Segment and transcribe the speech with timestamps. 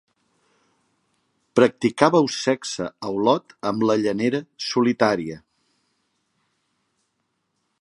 [1.59, 5.37] Practicàveu sexe a Olot amb la llanera solitària.